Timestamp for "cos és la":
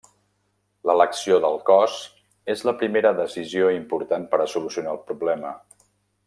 1.67-2.75